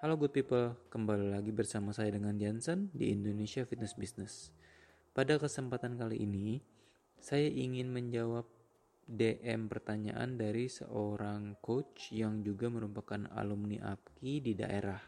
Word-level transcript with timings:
Halo 0.00 0.16
good 0.16 0.32
people, 0.32 0.72
kembali 0.88 1.28
lagi 1.28 1.52
bersama 1.52 1.92
saya 1.92 2.08
dengan 2.08 2.32
Jansen 2.40 2.88
di 2.96 3.12
Indonesia 3.12 3.68
Fitness 3.68 3.92
Business. 3.92 4.48
Pada 5.12 5.36
kesempatan 5.36 6.00
kali 6.00 6.24
ini, 6.24 6.64
saya 7.20 7.44
ingin 7.44 7.92
menjawab 7.92 8.48
DM 9.04 9.68
pertanyaan 9.68 10.40
dari 10.40 10.72
seorang 10.72 11.60
coach 11.60 12.16
yang 12.16 12.40
juga 12.40 12.72
merupakan 12.72 13.28
alumni 13.36 13.92
APKI 13.92 14.34
di 14.40 14.52
daerah. 14.56 15.04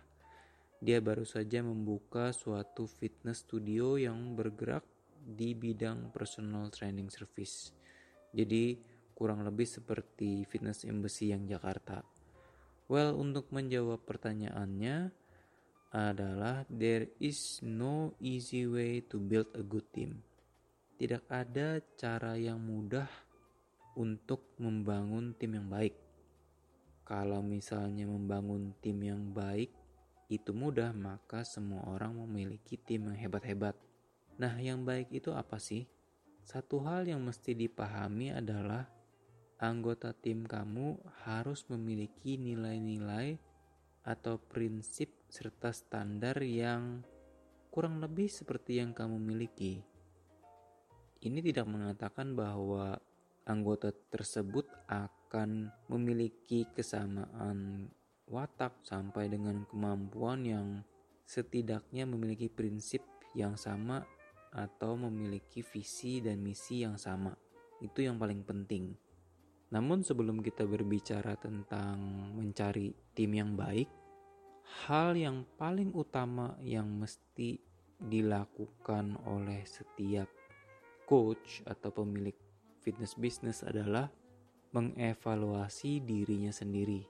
Dia 0.76 1.00
baru 1.00 1.24
saja 1.24 1.64
membuka 1.64 2.28
suatu 2.28 2.84
fitness 2.84 3.48
studio 3.48 3.96
yang 3.96 4.36
bergerak 4.36 4.84
di 5.16 5.56
bidang 5.56 6.12
personal 6.12 6.68
training 6.68 7.08
service. 7.08 7.72
Jadi 8.28 8.76
kurang 9.16 9.40
lebih 9.40 9.64
seperti 9.64 10.44
fitness 10.44 10.84
embassy 10.84 11.32
yang 11.32 11.48
Jakarta. 11.48 12.11
Well, 12.92 13.16
untuk 13.16 13.48
menjawab 13.48 14.04
pertanyaannya 14.04 15.16
adalah 15.96 16.68
there 16.68 17.08
is 17.16 17.64
no 17.64 18.12
easy 18.20 18.68
way 18.68 19.00
to 19.08 19.16
build 19.16 19.48
a 19.56 19.64
good 19.64 19.88
team. 19.96 20.20
Tidak 21.00 21.24
ada 21.32 21.80
cara 21.96 22.36
yang 22.36 22.60
mudah 22.60 23.08
untuk 23.96 24.52
membangun 24.60 25.32
tim 25.40 25.56
yang 25.56 25.72
baik. 25.72 25.96
Kalau 27.08 27.40
misalnya 27.40 28.04
membangun 28.04 28.76
tim 28.84 29.00
yang 29.00 29.24
baik 29.32 29.72
itu 30.28 30.52
mudah, 30.52 30.92
maka 30.92 31.48
semua 31.48 31.88
orang 31.88 32.12
memiliki 32.28 32.76
tim 32.76 33.08
yang 33.08 33.16
hebat-hebat. 33.16 33.72
Nah, 34.36 34.60
yang 34.60 34.84
baik 34.84 35.08
itu 35.08 35.32
apa 35.32 35.56
sih? 35.56 35.88
Satu 36.44 36.84
hal 36.84 37.08
yang 37.08 37.24
mesti 37.24 37.56
dipahami 37.56 38.36
adalah 38.36 38.84
anggota 39.62 40.10
tim 40.10 40.42
kamu 40.42 40.98
harus 41.22 41.62
memiliki 41.70 42.34
nilai-nilai 42.34 43.38
atau 44.02 44.34
prinsip 44.34 45.14
serta 45.30 45.70
standar 45.70 46.34
yang 46.42 47.06
kurang 47.70 48.02
lebih 48.02 48.26
seperti 48.26 48.82
yang 48.82 48.90
kamu 48.90 49.22
miliki. 49.22 49.78
Ini 51.22 51.38
tidak 51.38 51.70
mengatakan 51.70 52.34
bahwa 52.34 52.98
anggota 53.46 53.94
tersebut 54.10 54.66
akan 54.90 55.70
memiliki 55.86 56.66
kesamaan 56.74 57.86
watak 58.26 58.82
sampai 58.82 59.30
dengan 59.30 59.62
kemampuan 59.70 60.42
yang 60.42 60.68
setidaknya 61.22 62.02
memiliki 62.02 62.50
prinsip 62.50 63.06
yang 63.38 63.54
sama 63.54 64.02
atau 64.50 64.98
memiliki 64.98 65.62
visi 65.62 66.18
dan 66.18 66.42
misi 66.42 66.82
yang 66.82 66.98
sama. 66.98 67.30
Itu 67.78 68.02
yang 68.02 68.18
paling 68.18 68.42
penting. 68.42 69.11
Namun 69.72 70.04
sebelum 70.04 70.44
kita 70.44 70.68
berbicara 70.68 71.32
tentang 71.40 71.96
mencari 72.36 72.92
tim 73.16 73.32
yang 73.32 73.56
baik, 73.56 73.88
hal 74.84 75.16
yang 75.16 75.48
paling 75.56 75.96
utama 75.96 76.60
yang 76.60 76.84
mesti 76.86 77.56
dilakukan 77.96 79.16
oleh 79.24 79.64
setiap 79.64 80.28
coach 81.08 81.64
atau 81.64 81.88
pemilik 81.88 82.36
fitness 82.84 83.16
business 83.16 83.64
adalah 83.64 84.12
mengevaluasi 84.76 86.04
dirinya 86.04 86.52
sendiri. 86.52 87.08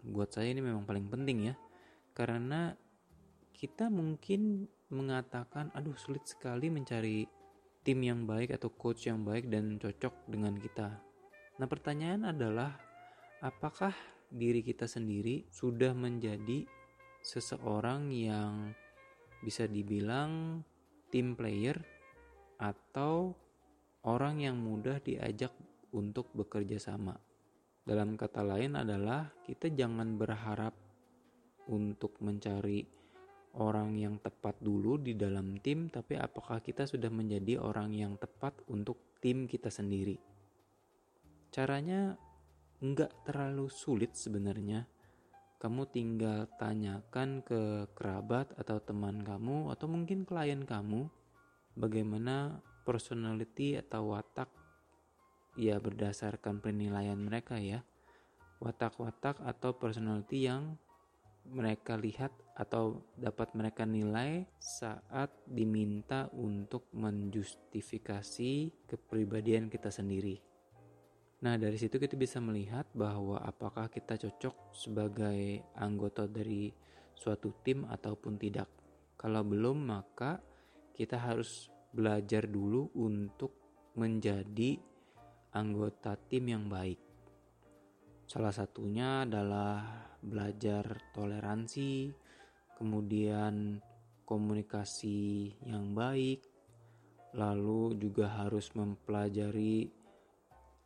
Buat 0.00 0.40
saya 0.40 0.48
ini 0.48 0.64
memang 0.64 0.88
paling 0.88 1.12
penting 1.12 1.52
ya, 1.52 1.54
karena 2.16 2.72
kita 3.52 3.92
mungkin 3.92 4.64
mengatakan, 4.88 5.68
aduh 5.76 5.96
sulit 6.00 6.24
sekali 6.24 6.72
mencari 6.72 7.28
tim 7.84 7.98
yang 8.00 8.24
baik 8.24 8.56
atau 8.56 8.72
coach 8.72 9.08
yang 9.08 9.24
baik 9.24 9.52
dan 9.52 9.76
cocok 9.76 10.12
dengan 10.28 10.54
kita 10.56 11.11
Nah, 11.62 11.70
pertanyaan 11.70 12.26
adalah 12.26 12.74
apakah 13.38 13.94
diri 14.26 14.66
kita 14.66 14.90
sendiri 14.90 15.46
sudah 15.46 15.94
menjadi 15.94 16.66
seseorang 17.22 18.10
yang 18.10 18.74
bisa 19.46 19.70
dibilang 19.70 20.58
tim 21.14 21.38
player 21.38 21.78
atau 22.58 23.38
orang 24.02 24.42
yang 24.42 24.58
mudah 24.58 24.98
diajak 25.06 25.54
untuk 25.94 26.34
bekerja 26.34 26.82
sama. 26.82 27.14
Dalam 27.86 28.18
kata 28.18 28.42
lain 28.42 28.82
adalah 28.82 29.30
kita 29.46 29.70
jangan 29.70 30.18
berharap 30.18 30.74
untuk 31.70 32.18
mencari 32.26 32.82
orang 33.62 33.94
yang 33.94 34.18
tepat 34.18 34.58
dulu 34.58 34.98
di 34.98 35.14
dalam 35.14 35.54
tim, 35.62 35.86
tapi 35.86 36.18
apakah 36.18 36.58
kita 36.58 36.90
sudah 36.90 37.14
menjadi 37.14 37.62
orang 37.62 37.94
yang 37.94 38.18
tepat 38.18 38.58
untuk 38.66 39.14
tim 39.22 39.46
kita 39.46 39.70
sendiri. 39.70 40.41
Caranya 41.52 42.16
nggak 42.80 43.28
terlalu 43.28 43.68
sulit 43.68 44.16
sebenarnya. 44.16 44.88
Kamu 45.60 45.84
tinggal 45.92 46.48
tanyakan 46.56 47.44
ke 47.44 47.92
kerabat 47.92 48.56
atau 48.56 48.80
teman 48.80 49.20
kamu 49.20 49.68
atau 49.68 49.84
mungkin 49.84 50.24
klien 50.24 50.64
kamu 50.64 51.12
bagaimana 51.76 52.56
personality 52.88 53.76
atau 53.76 54.16
watak 54.16 54.48
ya 55.60 55.76
berdasarkan 55.76 56.64
penilaian 56.64 57.20
mereka 57.20 57.60
ya. 57.60 57.84
Watak-watak 58.58 59.44
atau 59.44 59.76
personality 59.76 60.48
yang 60.48 60.80
mereka 61.52 62.00
lihat 62.00 62.32
atau 62.56 63.04
dapat 63.20 63.52
mereka 63.52 63.84
nilai 63.84 64.48
saat 64.56 65.28
diminta 65.44 66.32
untuk 66.32 66.88
menjustifikasi 66.96 68.52
kepribadian 68.88 69.68
kita 69.68 69.92
sendiri. 69.92 70.51
Nah, 71.42 71.58
dari 71.58 71.74
situ 71.74 71.98
kita 71.98 72.14
bisa 72.14 72.38
melihat 72.38 72.86
bahwa 72.94 73.42
apakah 73.42 73.90
kita 73.90 74.14
cocok 74.14 74.70
sebagai 74.70 75.74
anggota 75.74 76.30
dari 76.30 76.70
suatu 77.18 77.50
tim 77.66 77.82
ataupun 77.82 78.38
tidak. 78.38 78.70
Kalau 79.18 79.42
belum, 79.42 79.90
maka 79.90 80.38
kita 80.94 81.18
harus 81.18 81.66
belajar 81.90 82.46
dulu 82.46 82.94
untuk 82.94 83.58
menjadi 83.98 84.78
anggota 85.58 86.14
tim 86.14 86.46
yang 86.46 86.70
baik. 86.70 87.02
Salah 88.24 88.54
satunya 88.54 89.26
adalah 89.26 89.82
belajar 90.22 91.10
toleransi, 91.10 92.14
kemudian 92.78 93.82
komunikasi 94.22 95.52
yang 95.66 95.92
baik, 95.92 96.40
lalu 97.34 97.98
juga 97.98 98.30
harus 98.30 98.72
mempelajari 98.72 100.01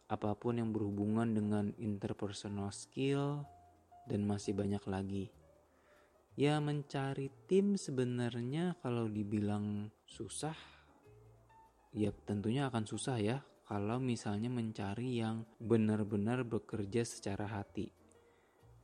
apa 0.07 0.39
pun 0.39 0.63
yang 0.63 0.71
berhubungan 0.71 1.35
dengan 1.35 1.75
interpersonal 1.79 2.71
skill, 2.71 3.43
dan 4.07 4.23
masih 4.23 4.55
banyak 4.55 4.83
lagi. 4.87 5.27
Ya 6.39 6.61
mencari 6.63 7.33
tim 7.51 7.75
sebenarnya 7.75 8.77
kalau 8.85 9.11
dibilang 9.11 9.91
susah, 10.07 10.55
ya 11.91 12.13
tentunya 12.29 12.69
akan 12.71 12.85
susah 12.85 13.17
ya 13.19 13.39
kalau 13.67 13.99
misalnya 13.99 14.47
mencari 14.47 15.19
yang 15.19 15.43
benar-benar 15.59 16.47
bekerja 16.47 17.03
secara 17.03 17.51
hati. 17.51 17.91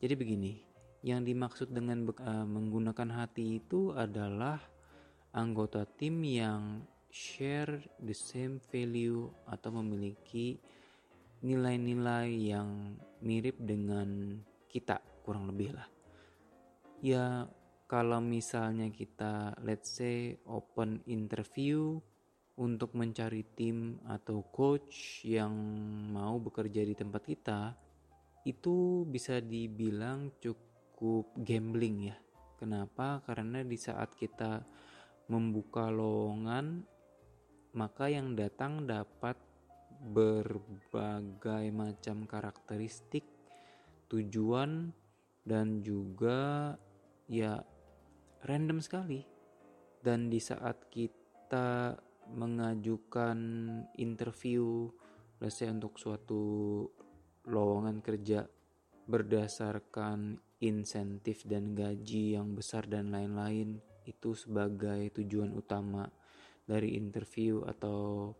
Jadi 0.03 0.15
begini, 0.19 0.53
yang 1.07 1.23
dimaksud 1.23 1.71
dengan 1.71 2.09
uh, 2.09 2.47
menggunakan 2.49 3.23
hati 3.23 3.63
itu 3.63 3.95
adalah 3.95 4.59
anggota 5.31 5.87
tim 5.87 6.25
yang 6.27 6.83
share 7.13 7.85
the 8.01 8.17
same 8.17 8.59
value 8.73 9.29
atau 9.45 9.71
memiliki 9.79 10.59
nilai-nilai 11.43 12.31
yang 12.55 12.95
mirip 13.23 13.59
dengan 13.59 14.39
kita 14.71 15.03
kurang 15.27 15.51
lebih 15.51 15.75
lah. 15.75 15.89
Ya 17.03 17.51
kalau 17.91 18.23
misalnya 18.23 18.89
kita 18.95 19.59
let's 19.67 19.99
say 19.99 20.39
open 20.47 21.03
interview 21.11 21.99
untuk 22.57 22.95
mencari 22.95 23.43
tim 23.59 23.99
atau 24.07 24.47
coach 24.49 25.27
yang 25.27 25.53
mau 26.15 26.39
bekerja 26.39 26.87
di 26.87 26.95
tempat 26.95 27.23
kita 27.27 27.61
itu 28.47 29.03
bisa 29.05 29.43
dibilang 29.43 30.39
cukup 30.39 31.35
gambling 31.43 32.15
ya. 32.15 32.17
Kenapa? 32.57 33.19
Karena 33.27 33.67
di 33.67 33.75
saat 33.75 34.15
kita 34.15 34.63
membuka 35.27 35.91
lowongan 35.91 36.87
maka 37.73 38.07
yang 38.07 38.37
datang 38.37 38.85
dapat 38.85 39.35
berbagai 40.03 41.71
macam 41.71 42.27
karakteristik, 42.27 43.23
tujuan, 44.11 44.91
dan 45.47 45.79
juga 45.87 46.75
ya 47.31 47.63
random 48.43 48.83
sekali. 48.83 49.23
Dan 50.03 50.27
di 50.27 50.43
saat 50.43 50.91
kita 50.91 51.95
mengajukan 52.35 53.39
interview, 53.95 54.91
let's 55.39 55.63
untuk 55.63 55.95
suatu 55.95 56.83
lowongan 57.47 58.03
kerja 58.03 58.47
berdasarkan 59.07 60.39
insentif 60.63 61.43
dan 61.47 61.75
gaji 61.75 62.39
yang 62.39 62.55
besar 62.55 62.87
dan 62.87 63.11
lain-lain 63.11 63.83
itu 64.07 64.35
sebagai 64.35 65.11
tujuan 65.19 65.51
utama 65.51 66.07
dari 66.63 66.95
interview 66.95 67.67
atau 67.67 68.31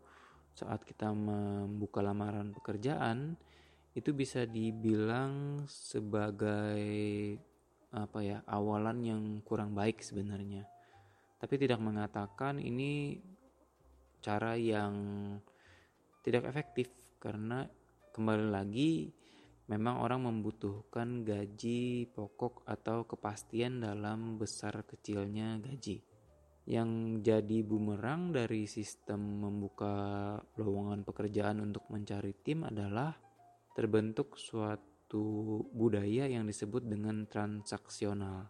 saat 0.53 0.85
kita 0.85 1.09
membuka 1.11 2.05
lamaran 2.05 2.53
pekerjaan 2.53 3.37
itu 3.93 4.13
bisa 4.13 4.45
dibilang 4.45 5.65
sebagai 5.69 6.85
apa 7.93 8.19
ya 8.25 8.41
awalan 8.49 8.97
yang 9.05 9.23
kurang 9.45 9.77
baik 9.77 10.01
sebenarnya 10.01 10.65
tapi 11.37 11.59
tidak 11.61 11.77
mengatakan 11.77 12.57
ini 12.57 13.21
cara 14.23 14.55
yang 14.55 14.95
tidak 16.23 16.47
efektif 16.47 16.87
karena 17.19 17.67
kembali 18.15 18.47
lagi 18.47 19.11
memang 19.67 19.99
orang 19.99 20.27
membutuhkan 20.27 21.27
gaji 21.27 22.07
pokok 22.11 22.63
atau 22.63 23.03
kepastian 23.03 23.83
dalam 23.83 24.35
besar 24.35 24.83
kecilnya 24.83 25.59
gaji. 25.59 26.12
Yang 26.63 27.19
jadi 27.27 27.59
bumerang 27.59 28.31
dari 28.31 28.63
sistem 28.71 29.43
membuka 29.43 30.39
lowongan 30.55 31.03
pekerjaan 31.03 31.59
untuk 31.59 31.83
mencari 31.91 32.31
tim 32.39 32.63
adalah 32.63 33.11
terbentuk 33.75 34.39
suatu 34.39 35.59
budaya 35.75 36.23
yang 36.29 36.47
disebut 36.47 36.87
dengan 36.87 37.27
transaksional, 37.27 38.47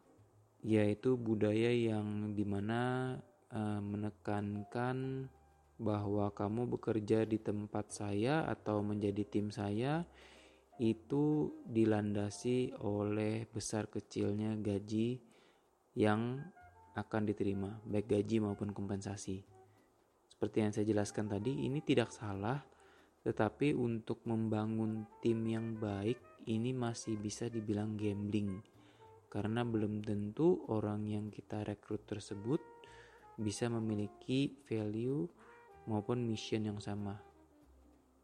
yaitu 0.62 1.18
budaya 1.18 1.74
yang 1.74 2.38
di 2.38 2.46
mana 2.46 3.18
uh, 3.50 3.82
menekankan 3.82 5.26
bahwa 5.82 6.30
kamu 6.38 6.70
bekerja 6.78 7.26
di 7.26 7.42
tempat 7.42 7.90
saya 7.90 8.46
atau 8.46 8.86
menjadi 8.86 9.26
tim 9.26 9.50
saya 9.50 10.06
itu 10.78 11.54
dilandasi 11.70 12.78
oleh 12.82 13.46
besar 13.50 13.90
kecilnya 13.90 14.58
gaji 14.58 15.22
yang 15.94 16.42
akan 16.94 17.22
diterima, 17.26 17.82
baik 17.90 18.14
gaji 18.14 18.38
maupun 18.42 18.70
kompensasi. 18.70 19.42
Seperti 20.30 20.58
yang 20.62 20.72
saya 20.74 20.86
jelaskan 20.86 21.26
tadi, 21.30 21.66
ini 21.66 21.82
tidak 21.82 22.14
salah, 22.14 22.62
tetapi 23.24 23.74
untuk 23.74 24.22
membangun 24.28 25.08
tim 25.24 25.40
yang 25.48 25.80
baik 25.80 26.20
ini 26.46 26.76
masih 26.76 27.16
bisa 27.18 27.48
dibilang 27.48 27.96
gambling, 27.96 28.60
karena 29.32 29.64
belum 29.64 30.04
tentu 30.04 30.68
orang 30.70 31.08
yang 31.08 31.32
kita 31.32 31.64
rekrut 31.64 32.04
tersebut 32.06 32.60
bisa 33.40 33.66
memiliki 33.72 34.54
value 34.68 35.26
maupun 35.90 36.22
mission 36.22 36.68
yang 36.68 36.78
sama. 36.78 37.18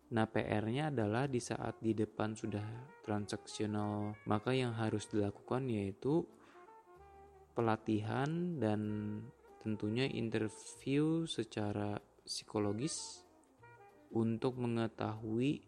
Nah, 0.10 0.26
PR-nya 0.26 0.90
adalah 0.90 1.30
di 1.30 1.38
saat 1.38 1.78
di 1.78 1.94
depan 1.94 2.34
sudah 2.34 2.66
transaksional, 3.06 4.18
maka 4.26 4.58
yang 4.58 4.74
harus 4.74 5.06
dilakukan 5.06 5.70
yaitu 5.70 6.26
pelatihan 7.60 8.56
dan 8.56 8.82
tentunya 9.60 10.08
interview 10.08 11.28
secara 11.28 12.00
psikologis 12.24 13.28
untuk 14.16 14.56
mengetahui 14.56 15.60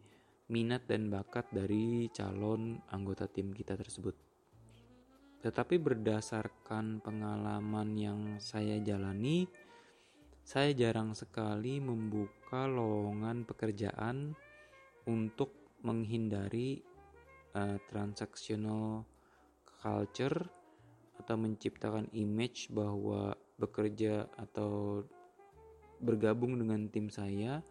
minat 0.47 0.87
dan 0.87 1.11
bakat 1.11 1.51
dari 1.51 2.07
calon 2.15 2.79
anggota 2.95 3.27
tim 3.27 3.51
kita 3.51 3.75
tersebut. 3.75 4.15
Tetapi 5.43 5.75
berdasarkan 5.83 7.03
pengalaman 7.03 7.99
yang 7.99 8.21
saya 8.39 8.79
jalani, 8.79 9.43
saya 10.47 10.71
jarang 10.71 11.11
sekali 11.11 11.83
membuka 11.83 12.71
lowongan 12.71 13.43
pekerjaan 13.43 14.31
untuk 15.11 15.75
menghindari 15.83 16.79
uh, 17.51 17.75
transactional 17.91 19.03
culture 19.81 20.60
atau 21.21 21.37
menciptakan 21.37 22.09
image 22.17 22.73
bahwa 22.73 23.37
bekerja 23.61 24.25
atau 24.35 25.05
bergabung 26.01 26.57
dengan 26.57 26.89
tim 26.89 27.13
saya 27.13 27.61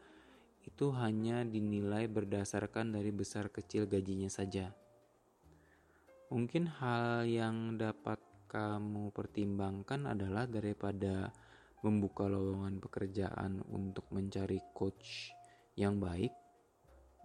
itu 0.63 0.95
hanya 0.95 1.43
dinilai 1.43 2.07
berdasarkan 2.07 2.95
dari 2.95 3.11
besar 3.11 3.51
kecil 3.51 3.91
gajinya 3.91 4.31
saja. 4.31 4.71
Mungkin 6.31 6.71
hal 6.79 7.27
yang 7.27 7.75
dapat 7.75 8.23
kamu 8.47 9.11
pertimbangkan 9.11 10.15
adalah 10.15 10.47
daripada 10.47 11.35
membuka 11.83 12.31
lowongan 12.31 12.79
pekerjaan 12.79 13.63
untuk 13.67 14.07
mencari 14.15 14.63
coach 14.71 15.33
yang 15.75 15.99
baik, 15.99 16.31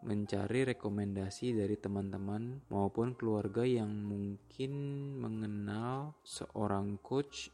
mencari 0.04 0.68
rekomendasi 0.68 1.56
dari 1.56 1.80
teman-teman 1.80 2.66
maupun 2.68 3.16
keluarga 3.16 3.64
yang 3.64 3.90
mungkin 3.92 4.74
mengenal 5.22 6.18
seorang 6.26 7.00
coach. 7.00 7.54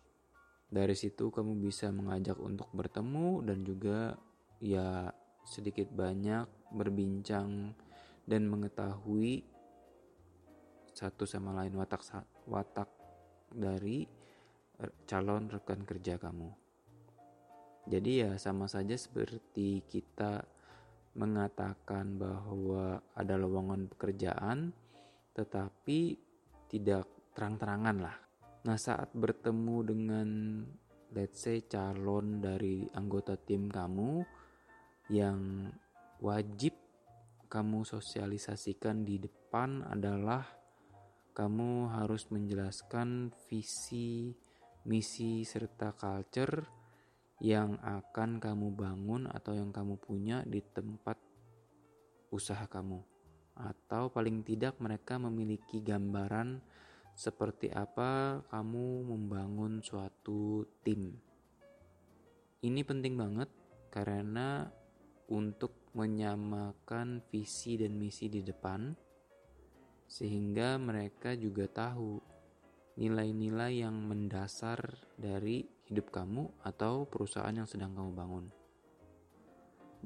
Dari 0.71 0.95
situ 0.95 1.29
kamu 1.29 1.59
bisa 1.59 1.91
mengajak 1.91 2.39
untuk 2.39 2.71
bertemu 2.71 3.43
dan 3.43 3.67
juga 3.67 4.15
ya 4.63 5.11
sedikit 5.43 5.91
banyak 5.91 6.47
berbincang 6.71 7.75
dan 8.23 8.47
mengetahui 8.47 9.43
satu 10.95 11.27
sama 11.27 11.51
lain 11.55 11.75
watak 11.75 12.03
watak 12.47 12.87
dari 13.51 14.07
calon 15.05 15.51
rekan 15.51 15.83
kerja 15.83 16.15
kamu. 16.15 16.49
Jadi 17.89 18.11
ya 18.23 18.31
sama 18.37 18.69
saja 18.69 18.93
seperti 18.93 19.83
kita 19.89 20.45
mengatakan 21.15 22.15
bahwa 22.15 23.03
ada 23.15 23.35
lowongan 23.35 23.91
pekerjaan 23.91 24.71
tetapi 25.35 26.15
tidak 26.71 27.07
terang-terangan 27.35 27.97
lah. 27.99 28.15
Nah, 28.67 28.77
saat 28.77 29.11
bertemu 29.11 29.77
dengan 29.83 30.29
let's 31.11 31.43
say 31.43 31.67
calon 31.67 32.39
dari 32.39 32.87
anggota 32.95 33.35
tim 33.35 33.67
kamu 33.67 34.23
yang 35.11 35.67
wajib 36.23 36.77
kamu 37.51 37.83
sosialisasikan 37.83 39.03
di 39.03 39.19
depan 39.19 39.83
adalah 39.83 40.47
kamu 41.35 41.91
harus 41.91 42.31
menjelaskan 42.31 43.35
visi, 43.47 44.31
misi 44.87 45.43
serta 45.43 45.91
culture 45.91 46.80
yang 47.41 47.81
akan 47.81 48.37
kamu 48.37 48.69
bangun 48.77 49.25
atau 49.25 49.57
yang 49.57 49.73
kamu 49.73 49.97
punya 49.97 50.45
di 50.45 50.61
tempat 50.61 51.17
usaha 52.29 52.69
kamu, 52.69 53.01
atau 53.57 54.13
paling 54.13 54.45
tidak 54.45 54.77
mereka 54.77 55.17
memiliki 55.17 55.81
gambaran 55.81 56.61
seperti 57.17 57.73
apa 57.73 58.45
kamu 58.53 59.09
membangun 59.09 59.81
suatu 59.81 60.69
tim. 60.85 61.17
Ini 62.61 62.85
penting 62.85 63.17
banget 63.17 63.49
karena 63.89 64.69
untuk 65.33 65.91
menyamakan 65.97 67.25
visi 67.33 67.75
dan 67.75 67.97
misi 67.97 68.29
di 68.29 68.45
depan, 68.45 68.93
sehingga 70.05 70.77
mereka 70.77 71.33
juga 71.33 71.65
tahu 71.65 72.21
nilai-nilai 73.01 73.81
yang 73.81 73.97
mendasar 73.97 74.77
dari 75.17 75.80
hidup 75.91 76.07
kamu 76.07 76.47
atau 76.63 77.03
perusahaan 77.03 77.51
yang 77.51 77.67
sedang 77.67 77.91
kamu 77.91 78.15
bangun. 78.15 78.45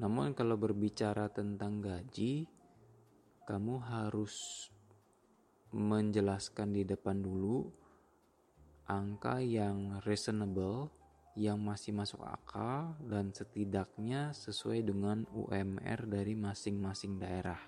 Namun 0.01 0.33
kalau 0.33 0.57
berbicara 0.57 1.29
tentang 1.29 1.77
gaji, 1.77 2.49
kamu 3.45 3.77
harus 3.85 4.67
menjelaskan 5.69 6.73
di 6.73 6.83
depan 6.89 7.21
dulu 7.21 7.69
angka 8.89 9.37
yang 9.45 10.01
reasonable, 10.01 10.89
yang 11.37 11.61
masih 11.61 11.93
masuk 11.93 12.25
akal 12.25 12.97
dan 13.05 13.29
setidaknya 13.29 14.33
sesuai 14.33 14.81
dengan 14.81 15.29
UMR 15.37 16.09
dari 16.09 16.33
masing-masing 16.33 17.21
daerah. 17.21 17.61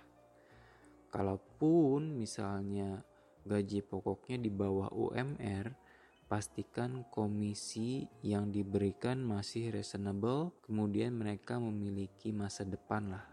Kalaupun 1.14 2.18
misalnya 2.18 3.02
gaji 3.46 3.86
pokoknya 3.86 4.38
di 4.42 4.52
bawah 4.52 4.92
UMR, 4.92 5.87
pastikan 6.28 7.08
komisi 7.08 8.04
yang 8.20 8.52
diberikan 8.52 9.24
masih 9.24 9.72
reasonable, 9.72 10.52
kemudian 10.60 11.16
mereka 11.16 11.56
memiliki 11.56 12.36
masa 12.36 12.68
depan 12.68 13.16
lah 13.16 13.26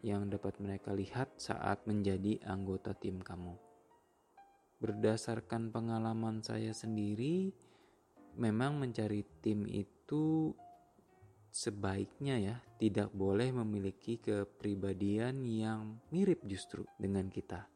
yang 0.00 0.28
dapat 0.28 0.56
mereka 0.60 0.92
lihat 0.92 1.36
saat 1.36 1.84
menjadi 1.84 2.40
anggota 2.48 2.96
tim 2.96 3.20
kamu. 3.20 3.56
Berdasarkan 4.80 5.72
pengalaman 5.72 6.44
saya 6.44 6.72
sendiri, 6.72 7.52
memang 8.36 8.80
mencari 8.80 9.24
tim 9.44 9.64
itu 9.68 10.52
sebaiknya 11.54 12.36
ya 12.40 12.56
tidak 12.80 13.14
boleh 13.14 13.54
memiliki 13.54 14.18
kepribadian 14.18 15.44
yang 15.46 16.02
mirip 16.10 16.42
justru 16.44 16.82
dengan 16.98 17.30
kita 17.30 17.73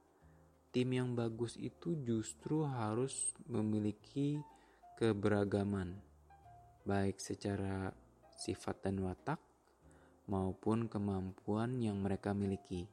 tim 0.69 0.93
yang 0.93 1.17
bagus 1.17 1.57
itu 1.57 1.97
justru 2.05 2.65
harus 2.69 3.33
memiliki 3.49 4.41
keberagaman, 5.01 5.97
baik 6.85 7.17
secara 7.23 7.95
sifat 8.37 8.85
dan 8.85 9.01
watak 9.03 9.41
maupun 10.29 10.87
kemampuan 10.87 11.81
yang 11.81 11.99
mereka 11.99 12.37
miliki. 12.37 12.85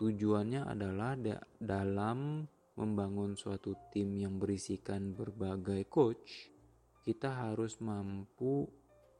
Tujuannya 0.00 0.64
adalah 0.64 1.12
da 1.20 1.36
dalam 1.60 2.48
membangun 2.80 3.36
suatu 3.36 3.76
tim 3.92 4.16
yang 4.16 4.40
berisikan 4.40 5.12
berbagai 5.12 5.84
coach, 5.92 6.48
kita 7.04 7.28
harus 7.28 7.76
mampu 7.84 8.64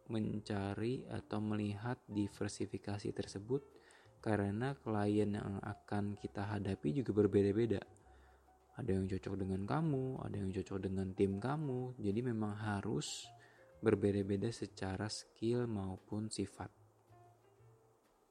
mencari 0.09 1.05
atau 1.07 1.39
melihat 1.45 2.01
diversifikasi 2.09 3.13
tersebut 3.13 3.80
karena 4.21 4.77
klien 4.77 5.33
yang 5.33 5.59
akan 5.65 6.17
kita 6.21 6.57
hadapi 6.57 7.01
juga 7.01 7.25
berbeda-beda. 7.25 7.81
ada 8.81 8.97
yang 8.97 9.05
cocok 9.05 9.37
dengan 9.37 9.69
kamu, 9.69 10.25
ada 10.25 10.41
yang 10.41 10.49
cocok 10.57 10.79
dengan 10.81 11.13
tim 11.13 11.37
kamu. 11.37 12.01
Jadi 12.01 12.21
memang 12.25 12.57
harus 12.57 13.29
berbeda-beda 13.85 14.49
secara 14.49 15.05
skill 15.05 15.69
maupun 15.69 16.33
sifat. 16.33 16.73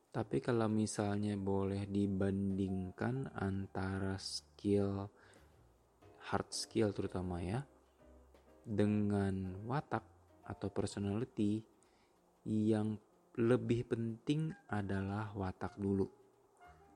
Tapi 0.10 0.41
kalau 0.41 0.65
misalnya 0.65 1.38
boleh 1.38 1.86
dibandingkan 1.86 3.29
antara 3.38 4.17
skill 4.17 5.05
hard 6.34 6.50
skill 6.50 6.89
terutama 6.98 7.41
ya 7.46 7.62
dengan 8.65 9.65
watak 9.69 10.05
atau 10.50 10.69
personality 10.74 11.62
yang 12.50 12.98
lebih 13.39 13.88
penting 13.88 14.51
adalah 14.67 15.31
watak 15.31 15.79
dulu. 15.79 16.12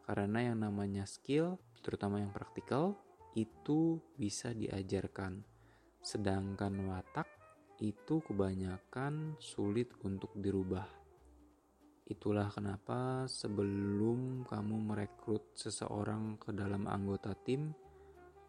Karena 0.03 0.51
yang 0.51 0.59
namanya 0.59 1.07
skill, 1.07 1.55
terutama 1.79 2.19
yang 2.19 2.35
praktikal, 2.35 2.99
itu 3.31 4.03
bisa 4.19 4.51
diajarkan. 4.51 5.39
Sedangkan 6.03 6.75
watak 6.91 7.31
itu 7.79 8.19
kebanyakan 8.27 9.39
sulit 9.39 9.95
untuk 10.03 10.35
dirubah. 10.35 10.83
Itulah 12.11 12.51
kenapa 12.51 13.23
sebelum 13.31 14.43
kamu 14.43 14.75
merekrut 14.83 15.55
seseorang 15.55 16.35
ke 16.35 16.51
dalam 16.51 16.91
anggota 16.91 17.31
tim, 17.39 17.71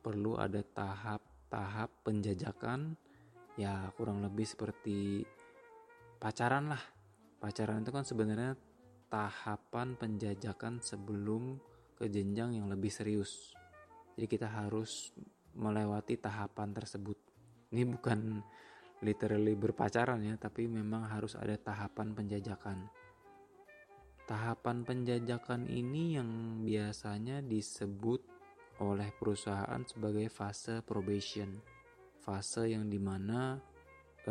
perlu 0.02 0.34
ada 0.34 0.66
tahap-tahap 0.66 2.02
penjajakan, 2.02 2.98
ya 3.54 3.86
kurang 3.94 4.26
lebih 4.26 4.42
seperti 4.42 5.22
pacaran 6.18 6.74
lah. 6.74 6.93
Pacaran 7.44 7.84
itu 7.84 7.92
kan 7.92 8.08
sebenarnya 8.08 8.56
tahapan 9.12 10.00
penjajakan 10.00 10.80
sebelum 10.80 11.60
ke 11.92 12.08
jenjang 12.08 12.56
yang 12.56 12.72
lebih 12.72 12.88
serius. 12.88 13.52
Jadi 14.16 14.24
kita 14.32 14.48
harus 14.48 15.12
melewati 15.52 16.16
tahapan 16.16 16.72
tersebut. 16.72 17.20
Ini 17.68 17.84
bukan 17.84 18.40
literally 19.04 19.52
berpacaran 19.60 20.24
ya, 20.24 20.40
tapi 20.40 20.64
memang 20.64 21.04
harus 21.04 21.36
ada 21.36 21.52
tahapan 21.60 22.16
penjajakan. 22.16 22.88
Tahapan 24.24 24.88
penjajakan 24.88 25.68
ini 25.68 26.16
yang 26.16 26.64
biasanya 26.64 27.44
disebut 27.44 28.24
oleh 28.80 29.12
perusahaan 29.20 29.84
sebagai 29.84 30.32
fase 30.32 30.80
probation. 30.80 31.60
Fase 32.24 32.72
yang 32.72 32.88
di 32.88 32.96
mana 32.96 33.60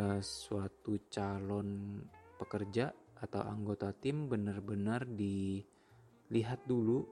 uh, 0.02 0.18
suatu 0.18 0.98
calon 1.14 2.02
pekerja 2.42 3.03
atau 3.24 3.40
anggota 3.40 3.96
tim 3.96 4.28
benar-benar 4.28 5.08
dilihat 5.08 6.68
dulu 6.68 7.08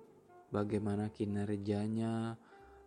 bagaimana 0.51 1.07
kinerjanya, 1.07 2.35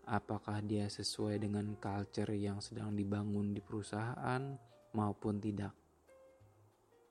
apakah 0.04 0.60
dia 0.60 0.84
sesuai 0.84 1.40
dengan 1.40 1.72
culture 1.80 2.36
yang 2.36 2.60
sedang 2.60 2.92
dibangun 2.92 3.56
di 3.56 3.64
perusahaan 3.64 4.42
maupun 4.92 5.40
tidak. 5.40 5.72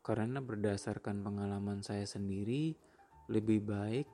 Karena 0.05 0.37
berdasarkan 0.37 1.25
pengalaman 1.25 1.81
saya 1.81 2.05
sendiri, 2.05 2.77
lebih 3.33 3.65
baik 3.65 4.07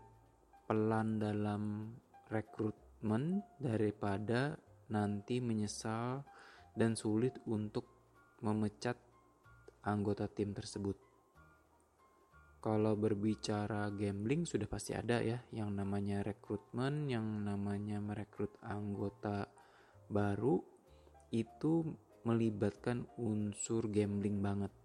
pelan 0.69 1.19
dalam 1.19 1.91
rekrutmen 2.29 3.41
daripada 3.57 4.55
nanti 4.93 5.41
menyesal 5.41 6.23
dan 6.77 6.93
sulit 6.93 7.35
untuk 7.49 7.89
memecat 8.45 8.95
anggota 9.83 10.29
tim 10.29 10.53
tersebut. 10.53 11.08
Kalau 12.59 12.91
berbicara 12.99 13.87
gambling 13.95 14.43
sudah 14.43 14.67
pasti 14.67 14.91
ada 14.91 15.23
ya 15.23 15.39
yang 15.55 15.71
namanya 15.71 16.19
rekrutmen, 16.27 17.07
yang 17.07 17.23
namanya 17.47 18.03
merekrut 18.03 18.51
anggota 18.59 19.47
baru 20.11 20.59
itu 21.31 21.87
melibatkan 22.27 23.07
unsur 23.15 23.87
gambling 23.87 24.43
banget. 24.43 24.75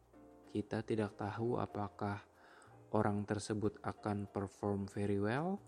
Kita 0.55 0.87
tidak 0.87 1.19
tahu 1.19 1.59
apakah 1.59 2.23
orang 2.95 3.27
tersebut 3.27 3.83
akan 3.83 4.31
perform 4.31 4.87
very 4.87 5.19
well 5.19 5.59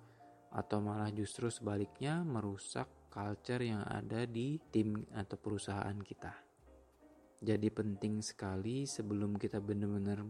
atau 0.55 0.79
malah 0.79 1.11
justru 1.11 1.51
sebaliknya 1.51 2.23
merusak 2.23 2.87
culture 3.11 3.67
yang 3.67 3.83
ada 3.83 4.31
di 4.31 4.63
tim 4.71 5.03
atau 5.11 5.35
perusahaan 5.35 5.99
kita. 5.99 6.31
Jadi 7.43 7.69
penting 7.69 8.23
sekali 8.23 8.87
sebelum 8.87 9.35
kita 9.37 9.59
benar-benar 9.59 10.23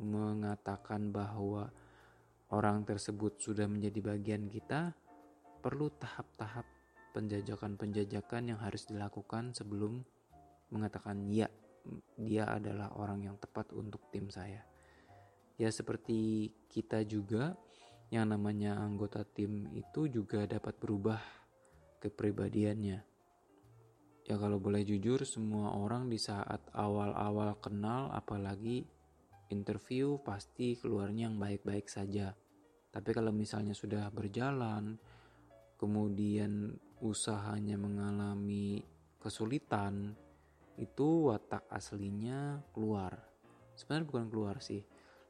mengatakan 0.00 1.12
bahwa 1.12 1.68
orang 2.52 2.84
tersebut 2.84 3.40
sudah 3.40 3.68
menjadi 3.68 4.14
bagian 4.14 4.48
kita, 4.48 4.92
perlu 5.60 5.88
tahap-tahap 5.96 6.64
penjajakan-penjajakan 7.12 8.56
yang 8.56 8.60
harus 8.60 8.88
dilakukan 8.88 9.52
sebelum 9.52 10.04
mengatakan 10.72 11.28
ya, 11.28 11.48
dia 12.16 12.48
adalah 12.48 12.92
orang 12.96 13.28
yang 13.28 13.36
tepat 13.36 13.72
untuk 13.76 14.08
tim 14.08 14.32
saya. 14.32 14.64
Ya 15.60 15.68
seperti 15.68 16.50
kita 16.72 17.04
juga 17.04 17.54
yang 18.12 18.28
namanya 18.28 18.76
anggota 18.80 19.24
tim 19.24 19.68
itu 19.72 20.08
juga 20.08 20.44
dapat 20.48 20.76
berubah 20.80 21.20
kepribadiannya. 22.00 22.98
Ya 24.22 24.34
kalau 24.38 24.62
boleh 24.62 24.86
jujur 24.86 25.24
semua 25.26 25.74
orang 25.74 26.06
di 26.06 26.16
saat 26.16 26.62
awal-awal 26.72 27.58
kenal 27.58 28.08
apalagi 28.14 28.86
interview 29.52 30.16
pasti 30.24 30.80
keluarnya 30.80 31.28
yang 31.28 31.36
baik-baik 31.36 31.92
saja. 31.92 32.32
Tapi 32.88 33.10
kalau 33.12 33.28
misalnya 33.28 33.76
sudah 33.76 34.08
berjalan, 34.08 34.96
kemudian 35.76 36.72
usahanya 37.04 37.76
mengalami 37.76 38.80
kesulitan, 39.20 40.16
itu 40.80 41.28
watak 41.28 41.68
aslinya 41.68 42.64
keluar. 42.72 43.12
Sebenarnya 43.76 44.08
bukan 44.08 44.26
keluar 44.32 44.56
sih. 44.64 44.80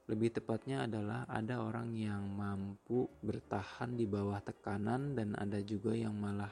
Lebih 0.07 0.35
tepatnya 0.35 0.83
adalah 0.83 1.23
ada 1.31 1.63
orang 1.63 1.95
yang 1.95 2.27
mampu 2.27 3.07
bertahan 3.23 3.95
di 3.95 4.03
bawah 4.03 4.43
tekanan 4.43 5.15
dan 5.15 5.31
ada 5.39 5.63
juga 5.63 5.95
yang 5.95 6.11
malah 6.15 6.51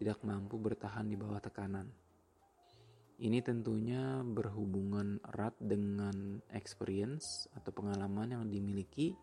tidak 0.00 0.20
mampu 0.24 0.56
bertahan 0.56 1.04
di 1.04 1.16
bawah 1.16 1.40
tekanan. 1.40 2.05
Ini 3.16 3.40
tentunya 3.40 4.20
berhubungan 4.20 5.16
erat 5.32 5.56
dengan 5.56 6.36
experience 6.52 7.48
atau 7.56 7.72
pengalaman 7.72 8.36
yang 8.36 8.44
dimiliki. 8.44 9.16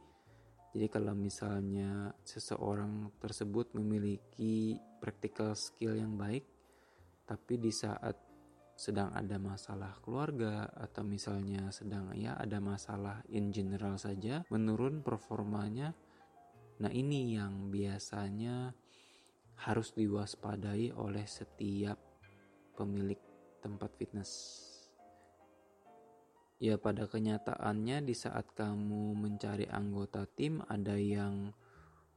Jadi 0.73 0.89
kalau 0.89 1.13
misalnya 1.13 2.09
seseorang 2.25 3.13
tersebut 3.21 3.77
memiliki 3.77 4.73
practical 4.97 5.53
skill 5.53 5.93
yang 5.93 6.17
baik, 6.17 6.41
tapi 7.29 7.61
di 7.61 7.69
saat 7.69 8.17
sedang 8.73 9.13
ada 9.13 9.37
masalah 9.37 9.93
keluarga 10.01 10.65
atau 10.73 11.05
misalnya 11.05 11.69
sedang 11.69 12.09
ya 12.17 12.33
ada 12.33 12.57
masalah 12.57 13.21
in 13.29 13.53
general 13.53 14.01
saja 14.01 14.41
menurun 14.49 15.05
performanya. 15.05 15.93
Nah, 16.81 16.89
ini 16.89 17.37
yang 17.37 17.69
biasanya 17.69 18.73
harus 19.69 19.93
diwaspadai 19.93 20.89
oleh 20.97 21.29
setiap 21.29 22.01
pemilik 22.73 23.32
tempat 23.63 23.95
fitness. 23.95 24.59
Ya 26.59 26.75
pada 26.75 27.07
kenyataannya 27.07 28.03
di 28.03 28.15
saat 28.15 28.51
kamu 28.51 29.15
mencari 29.15 29.67
anggota 29.71 30.27
tim 30.27 30.59
ada 30.67 30.99
yang 30.99 31.55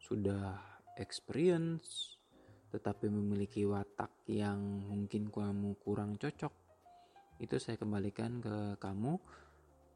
sudah 0.03 0.59
experience 0.99 2.19
tetapi 2.75 3.09
memiliki 3.09 3.63
watak 3.65 4.11
yang 4.27 4.59
mungkin 4.87 5.31
kamu 5.31 5.79
kurang 5.81 6.19
cocok. 6.19 6.53
Itu 7.39 7.57
saya 7.63 7.79
kembalikan 7.79 8.43
ke 8.43 8.77
kamu 8.83 9.17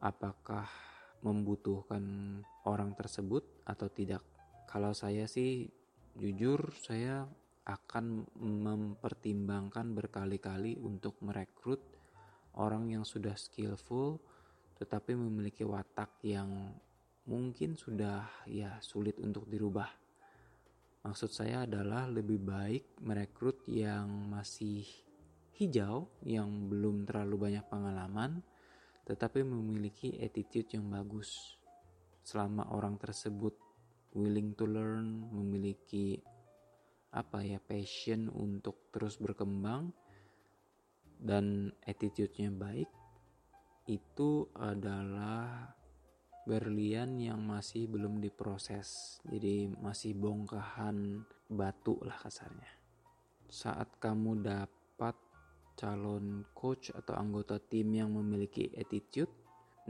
apakah 0.01 0.71
membutuhkan 1.21 2.03
orang 2.65 2.97
tersebut 2.97 3.45
atau 3.69 3.93
tidak. 3.93 4.25
Kalau 4.65 4.97
saya 4.97 5.29
sih 5.29 5.69
jujur 6.17 6.73
saya 6.81 7.29
akan 7.71 8.27
mempertimbangkan 8.35 9.95
berkali-kali 9.95 10.75
untuk 10.83 11.23
merekrut 11.23 11.79
orang 12.59 12.91
yang 12.91 13.07
sudah 13.07 13.39
skillful 13.39 14.19
tetapi 14.81 15.13
memiliki 15.13 15.63
watak 15.63 16.25
yang 16.25 16.73
mungkin 17.29 17.77
sudah 17.77 18.25
ya 18.49 18.81
sulit 18.81 19.21
untuk 19.21 19.45
dirubah. 19.45 19.93
Maksud 21.05 21.31
saya 21.33 21.69
adalah 21.69 22.09
lebih 22.09 22.41
baik 22.41 23.01
merekrut 23.05 23.69
yang 23.69 24.09
masih 24.33 24.85
hijau, 25.61 26.09
yang 26.25 26.49
belum 26.73 27.05
terlalu 27.05 27.37
banyak 27.37 27.65
pengalaman, 27.69 28.41
tetapi 29.05 29.45
memiliki 29.45 30.17
attitude 30.17 30.81
yang 30.81 30.89
bagus. 30.89 31.61
Selama 32.25 32.73
orang 32.73 32.97
tersebut 32.97 33.53
willing 34.17 34.57
to 34.57 34.65
learn, 34.65 35.29
memiliki 35.29 36.21
apa 37.11 37.43
ya 37.43 37.59
passion 37.59 38.31
untuk 38.31 38.91
terus 38.95 39.19
berkembang 39.19 39.91
dan 41.21 41.75
attitude-nya 41.85 42.55
baik 42.55 42.89
itu 43.91 44.47
adalah 44.55 45.75
berlian 46.47 47.19
yang 47.21 47.43
masih 47.43 47.91
belum 47.91 48.23
diproses. 48.23 49.19
Jadi 49.27 49.69
masih 49.79 50.17
bongkahan 50.17 51.21
batu 51.51 51.99
lah 52.07 52.17
kasarnya. 52.17 52.73
Saat 53.51 53.99
kamu 53.99 54.47
dapat 54.47 55.17
calon 55.75 56.47
coach 56.55 56.95
atau 56.95 57.19
anggota 57.19 57.59
tim 57.59 57.91
yang 57.91 58.15
memiliki 58.15 58.71
attitude, 58.79 59.31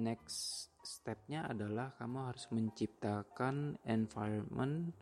next 0.00 0.70
stepnya 0.80 1.44
adalah 1.44 1.92
kamu 2.00 2.32
harus 2.32 2.48
menciptakan 2.50 3.76
environment 3.84 4.96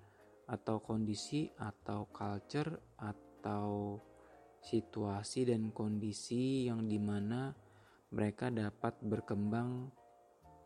atau 0.48 0.80
kondisi 0.80 1.46
atau 1.60 2.08
culture 2.08 2.96
atau 2.98 4.00
situasi 4.58 5.46
dan 5.46 5.70
kondisi 5.70 6.66
yang 6.66 6.88
di 6.88 6.98
mana 6.98 7.52
mereka 8.10 8.48
dapat 8.48 8.96
berkembang 9.04 9.92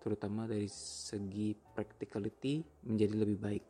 terutama 0.03 0.47
dari 0.47 0.67
segi 0.71 1.55
practicality 1.55 2.63
menjadi 2.87 3.15
lebih 3.15 3.39
baik 3.39 3.65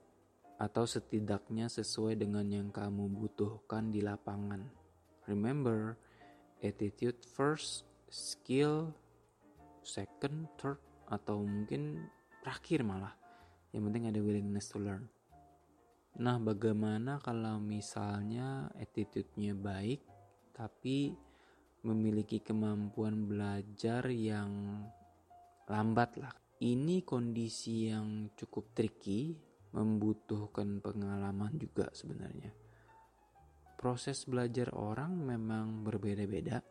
atau 0.61 0.87
setidaknya 0.87 1.67
sesuai 1.67 2.17
dengan 2.17 2.47
yang 2.47 2.69
kamu 2.71 3.11
butuhkan 3.11 3.91
di 3.91 3.99
lapangan. 3.99 4.63
Remember, 5.27 5.99
attitude 6.63 7.19
first, 7.27 7.83
skill 8.07 8.95
second, 9.83 10.47
third, 10.57 10.79
atau 11.11 11.43
mungkin 11.43 12.07
terakhir 12.41 12.87
malah. 12.87 13.15
Yang 13.75 13.83
penting 13.91 14.05
ada 14.09 14.21
willingness 14.23 14.71
to 14.71 14.79
learn. 14.79 15.11
Nah, 16.21 16.37
bagaimana 16.37 17.17
kalau 17.25 17.57
misalnya 17.57 18.69
attitude-nya 18.77 19.57
baik, 19.57 20.05
tapi 20.53 21.17
memiliki 21.89 22.45
kemampuan 22.45 23.25
belajar 23.25 24.05
yang 24.13 24.85
lambat 25.65 26.21
lah. 26.21 26.35
Ini 26.63 27.03
kondisi 27.03 27.89
yang 27.89 28.31
cukup 28.37 28.77
tricky, 28.77 29.35
membutuhkan 29.73 30.85
pengalaman 30.85 31.57
juga 31.57 31.89
sebenarnya. 31.91 32.53
Proses 33.81 34.29
belajar 34.29 34.71
orang 34.77 35.17
memang 35.17 35.83
berbeda-beda, 35.83 36.63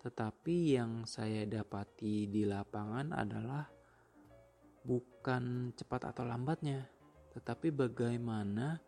tetapi 0.00 0.78
yang 0.78 1.04
saya 1.04 1.44
dapati 1.44 2.30
di 2.30 2.48
lapangan 2.48 3.12
adalah 3.12 3.68
bukan 4.86 5.76
cepat 5.76 6.14
atau 6.14 6.24
lambatnya, 6.24 6.88
tetapi 7.36 7.68
bagaimana 7.68 8.80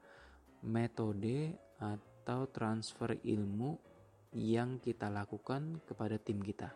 metode 0.65 1.53
atau 1.77 2.49
transfer 2.49 3.21
ilmu 3.21 3.77
yang 4.33 4.81
kita 4.81 5.13
lakukan 5.13 5.85
kepada 5.85 6.17
tim 6.17 6.41
kita. 6.41 6.73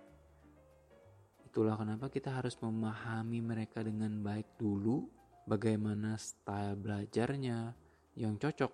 Itulah 1.48 1.76
kenapa 1.76 2.12
kita 2.12 2.32
harus 2.32 2.56
memahami 2.60 3.40
mereka 3.40 3.80
dengan 3.80 4.20
baik 4.20 4.56
dulu, 4.56 5.04
bagaimana 5.48 6.16
style 6.16 6.76
belajarnya 6.76 7.72
yang 8.16 8.36
cocok. 8.36 8.72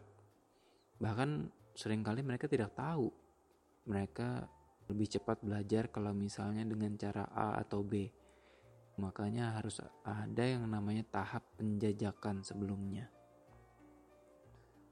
Bahkan 0.98 1.30
sering 1.74 2.02
kali 2.02 2.22
mereka 2.22 2.50
tidak 2.50 2.74
tahu. 2.74 3.10
Mereka 3.88 4.46
lebih 4.90 5.06
cepat 5.06 5.42
belajar 5.42 5.90
kalau 5.90 6.10
misalnya 6.14 6.66
dengan 6.66 6.94
cara 6.98 7.26
A 7.30 7.58
atau 7.62 7.82
B. 7.82 8.10
Makanya 8.98 9.54
harus 9.54 9.78
ada 10.02 10.44
yang 10.44 10.66
namanya 10.66 11.06
tahap 11.06 11.46
penjajakan 11.54 12.42
sebelumnya. 12.42 13.06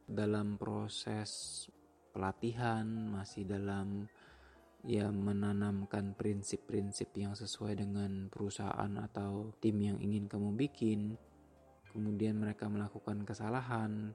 Dalam 0.06 0.54
proses 0.54 1.66
pelatihan 2.14 2.86
masih 2.86 3.42
dalam 3.42 4.06
ya 4.86 5.10
menanamkan 5.10 6.14
prinsip-prinsip 6.14 7.10
yang 7.18 7.34
sesuai 7.34 7.74
dengan 7.82 8.30
perusahaan 8.30 8.94
atau 9.02 9.50
tim 9.58 9.74
yang 9.82 9.98
ingin 9.98 10.30
kamu 10.30 10.54
bikin. 10.54 11.18
Kemudian 11.90 12.38
mereka 12.38 12.70
melakukan 12.70 13.26
kesalahan. 13.26 14.14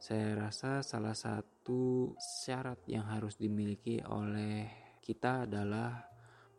Saya 0.00 0.48
rasa 0.48 0.80
salah 0.80 1.12
satu 1.12 2.16
syarat 2.16 2.80
yang 2.88 3.04
harus 3.04 3.36
dimiliki 3.36 4.00
oleh 4.08 4.64
kita 5.04 5.44
adalah 5.44 6.08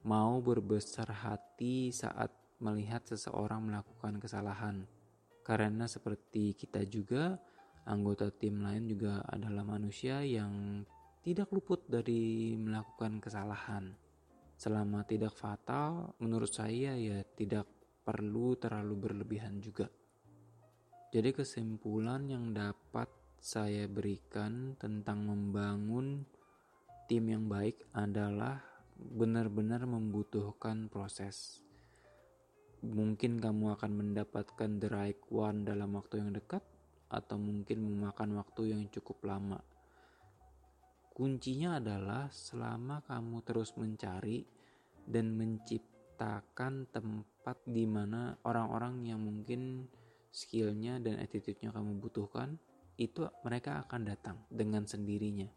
mau 0.05 0.39
berbesar 0.39 1.09
hati 1.11 1.91
saat 1.91 2.38
melihat 2.59 3.03
seseorang 3.07 3.65
melakukan 3.65 4.19
kesalahan. 4.19 4.87
Karena 5.43 5.89
seperti 5.89 6.53
kita 6.53 6.85
juga, 6.85 7.39
anggota 7.87 8.29
tim 8.29 8.61
lain 8.61 8.85
juga 8.85 9.23
adalah 9.25 9.65
manusia 9.65 10.21
yang 10.21 10.83
tidak 11.23 11.49
luput 11.51 11.87
dari 11.87 12.55
melakukan 12.59 13.19
kesalahan. 13.19 13.95
Selama 14.59 15.07
tidak 15.07 15.33
fatal, 15.35 16.13
menurut 16.19 16.51
saya 16.51 16.95
ya 16.95 17.23
tidak 17.35 17.65
perlu 18.03 18.59
terlalu 18.59 19.09
berlebihan 19.09 19.63
juga. 19.63 19.87
Jadi 21.09 21.33
kesimpulan 21.33 22.27
yang 22.29 22.53
dapat 22.53 23.09
saya 23.39 23.87
berikan 23.87 24.75
tentang 24.75 25.25
membangun 25.25 26.27
tim 27.07 27.23
yang 27.25 27.47
baik 27.47 27.87
adalah 27.95 28.61
benar-benar 28.99 29.87
membutuhkan 29.87 30.91
proses 30.91 31.63
mungkin 32.85 33.43
kamu 33.43 33.75
akan 33.75 33.91
mendapatkan 33.91 34.69
the 34.79 34.87
right 34.87 35.19
one 35.27 35.67
dalam 35.67 35.99
waktu 35.99 36.23
yang 36.23 36.31
dekat 36.31 36.63
atau 37.09 37.35
mungkin 37.35 37.83
memakan 37.83 38.37
waktu 38.37 38.71
yang 38.71 38.87
cukup 38.93 39.19
lama. 39.25 39.59
Kuncinya 41.11 41.83
adalah 41.83 42.31
selama 42.31 43.03
kamu 43.03 43.43
terus 43.43 43.75
mencari 43.75 44.47
dan 45.03 45.35
menciptakan 45.35 46.87
tempat 46.87 47.59
di 47.67 47.83
mana 47.83 48.39
orang-orang 48.47 49.03
yang 49.03 49.19
mungkin 49.19 49.89
skillnya 50.31 51.01
dan 51.03 51.19
attitude-nya 51.19 51.73
kamu 51.75 51.99
butuhkan, 51.99 52.55
itu 52.95 53.27
mereka 53.43 53.83
akan 53.83 54.01
datang 54.07 54.37
dengan 54.47 54.87
sendirinya. 54.87 55.49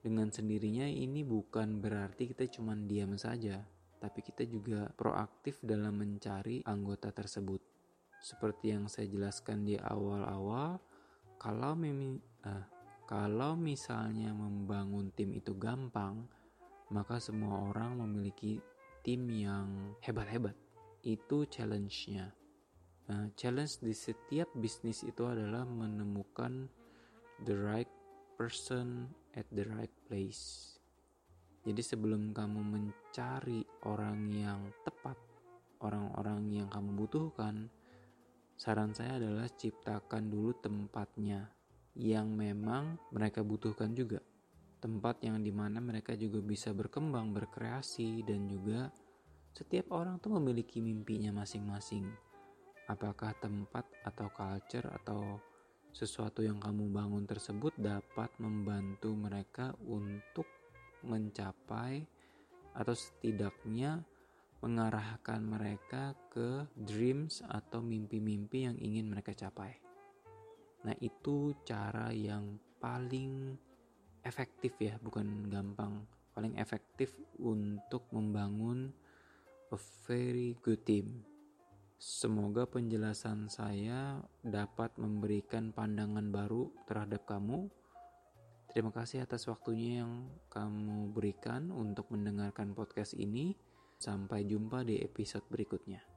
Dengan 0.00 0.30
sendirinya 0.30 0.86
ini 0.86 1.26
bukan 1.26 1.82
berarti 1.82 2.30
kita 2.30 2.46
cuma 2.46 2.78
diam 2.78 3.18
saja, 3.18 3.66
tapi 3.96 4.20
kita 4.20 4.44
juga 4.44 4.88
proaktif 4.92 5.60
dalam 5.64 5.96
mencari 5.96 6.60
anggota 6.64 7.10
tersebut. 7.12 7.60
Seperti 8.20 8.72
yang 8.72 8.88
saya 8.88 9.08
jelaskan 9.08 9.64
di 9.64 9.76
awal-awal, 9.76 10.80
kalau 11.36 11.72
eh, 11.84 12.64
kalau 13.06 13.54
misalnya 13.54 14.34
membangun 14.34 15.14
tim 15.14 15.30
itu 15.30 15.54
gampang, 15.54 16.26
maka 16.90 17.22
semua 17.22 17.70
orang 17.70 18.02
memiliki 18.02 18.58
tim 19.06 19.30
yang 19.30 19.94
hebat-hebat. 20.02 20.54
Itu 21.06 21.46
challenge-nya. 21.46 22.34
Nah, 23.06 23.30
challenge 23.38 23.78
di 23.78 23.94
setiap 23.94 24.50
bisnis 24.58 25.06
itu 25.06 25.22
adalah 25.22 25.62
menemukan 25.62 26.66
the 27.46 27.54
right 27.54 27.90
person 28.34 29.06
at 29.38 29.46
the 29.54 29.62
right 29.70 29.92
place. 30.10 30.75
Jadi 31.66 31.82
sebelum 31.82 32.30
kamu 32.30 32.62
mencari 32.62 33.66
orang 33.90 34.30
yang 34.30 34.70
tepat, 34.86 35.18
orang-orang 35.82 36.46
yang 36.62 36.70
kamu 36.70 36.94
butuhkan, 36.94 37.66
saran 38.54 38.94
saya 38.94 39.18
adalah 39.18 39.50
ciptakan 39.50 40.30
dulu 40.30 40.54
tempatnya 40.62 41.50
yang 41.98 42.30
memang 42.30 42.94
mereka 43.10 43.42
butuhkan 43.42 43.98
juga. 43.98 44.22
Tempat 44.78 45.26
yang 45.26 45.42
di 45.42 45.50
mana 45.50 45.82
mereka 45.82 46.14
juga 46.14 46.38
bisa 46.38 46.70
berkembang, 46.70 47.34
berkreasi, 47.34 48.22
dan 48.22 48.46
juga 48.46 48.86
setiap 49.50 49.90
orang 49.90 50.22
tuh 50.22 50.38
memiliki 50.38 50.78
mimpinya 50.78 51.42
masing-masing. 51.42 52.06
Apakah 52.86 53.34
tempat 53.42 53.90
atau 54.06 54.30
culture 54.30 54.86
atau 55.02 55.42
sesuatu 55.90 56.46
yang 56.46 56.62
kamu 56.62 56.92
bangun 56.94 57.26
tersebut 57.26 57.74
dapat 57.74 58.30
membantu 58.38 59.16
mereka 59.16 59.74
untuk 59.82 60.46
mencapai 61.06 62.04
atau 62.76 62.92
setidaknya 62.92 64.04
mengarahkan 64.60 65.40
mereka 65.40 66.12
ke 66.32 66.66
dreams 66.74 67.40
atau 67.46 67.80
mimpi-mimpi 67.80 68.66
yang 68.66 68.76
ingin 68.76 69.06
mereka 69.08 69.32
capai. 69.32 69.78
Nah, 70.84 70.94
itu 71.00 71.56
cara 71.62 72.10
yang 72.10 72.58
paling 72.82 73.56
efektif 74.26 74.74
ya, 74.82 74.98
bukan 74.98 75.46
gampang, 75.46 76.02
paling 76.34 76.58
efektif 76.58 77.14
untuk 77.38 78.10
membangun 78.10 78.90
a 79.70 79.78
very 80.06 80.58
good 80.62 80.82
team. 80.86 81.22
Semoga 81.96 82.68
penjelasan 82.68 83.48
saya 83.48 84.20
dapat 84.44 84.92
memberikan 85.00 85.72
pandangan 85.72 86.28
baru 86.28 86.68
terhadap 86.84 87.24
kamu 87.24 87.72
Terima 88.76 88.92
kasih 88.92 89.24
atas 89.24 89.48
waktunya 89.48 90.04
yang 90.04 90.28
kamu 90.52 91.08
berikan 91.16 91.72
untuk 91.72 92.12
mendengarkan 92.12 92.76
podcast 92.76 93.16
ini. 93.16 93.56
Sampai 93.96 94.44
jumpa 94.44 94.84
di 94.84 95.00
episode 95.00 95.48
berikutnya. 95.48 96.15